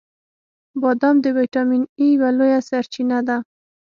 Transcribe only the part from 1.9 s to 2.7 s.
ای یوه لویه